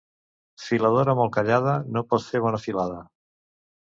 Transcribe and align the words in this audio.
Filadora 0.67 1.13
molt 1.19 1.33
callada 1.35 1.75
no 1.97 2.03
pot 2.13 2.25
fer 2.31 2.41
bona 2.47 2.61
filada. 2.65 2.99